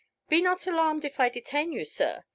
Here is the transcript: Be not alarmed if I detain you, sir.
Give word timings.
Be 0.29 0.41
not 0.41 0.65
alarmed 0.65 1.05
if 1.05 1.19
I 1.19 1.29
detain 1.29 1.71
you, 1.71 1.85
sir. 1.85 2.23